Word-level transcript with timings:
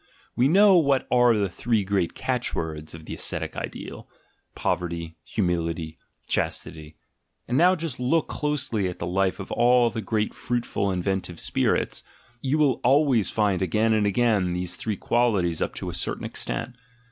We 0.35 0.47
know 0.47 0.79
what 0.79 1.05
are 1.11 1.35
the 1.35 1.47
three 1.47 1.83
great 1.83 2.15
catch 2.15 2.55
words 2.55 2.95
of 2.95 3.05
the 3.05 3.13
ascetic 3.13 3.55
ideal: 3.55 4.09
pov 4.55 4.79
erty, 4.79 5.13
humility, 5.23 5.99
chastity; 6.27 6.95
and 7.47 7.55
now 7.55 7.75
just 7.75 7.99
look 7.99 8.27
closely 8.27 8.87
at 8.89 8.97
the 8.97 9.05
life 9.05 9.39
of 9.39 9.51
all 9.51 9.91
the 9.91 10.01
great 10.01 10.33
fruitful 10.33 10.89
inventive 10.89 11.39
spirits— 11.39 12.03
you 12.41 12.57
will 12.57 12.81
always 12.83 13.29
find 13.29 13.61
again 13.61 13.93
and 13.93 14.07
again 14.07 14.53
these 14.53 14.75
three 14.75 14.97
qualities 14.97 15.61
up 15.61 15.75
to 15.75 15.87
a 15.87 15.93
certain 15.93 16.23
extent. 16.25 16.75